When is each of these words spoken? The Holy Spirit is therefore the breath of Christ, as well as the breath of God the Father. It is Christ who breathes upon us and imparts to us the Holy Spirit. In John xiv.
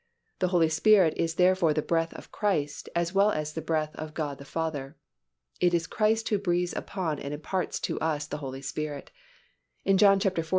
The 0.39 0.47
Holy 0.47 0.67
Spirit 0.69 1.13
is 1.15 1.35
therefore 1.35 1.75
the 1.75 1.83
breath 1.83 2.11
of 2.15 2.31
Christ, 2.31 2.89
as 2.95 3.13
well 3.13 3.29
as 3.29 3.53
the 3.53 3.61
breath 3.61 3.95
of 3.95 4.15
God 4.15 4.39
the 4.39 4.45
Father. 4.45 4.97
It 5.59 5.75
is 5.75 5.85
Christ 5.85 6.27
who 6.29 6.39
breathes 6.39 6.73
upon 6.73 7.19
us 7.19 7.25
and 7.25 7.35
imparts 7.35 7.79
to 7.81 7.99
us 7.99 8.25
the 8.25 8.37
Holy 8.39 8.63
Spirit. 8.63 9.11
In 9.85 9.99
John 9.99 10.19
xiv. 10.19 10.49